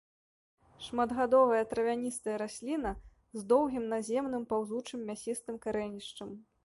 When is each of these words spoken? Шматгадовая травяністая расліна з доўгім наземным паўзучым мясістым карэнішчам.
Шматгадовая 0.85 1.63
травяністая 1.73 2.37
расліна 2.43 2.93
з 3.41 3.45
доўгім 3.53 3.83
наземным 3.93 4.43
паўзучым 4.55 4.99
мясістым 5.11 5.55
карэнішчам. 5.67 6.29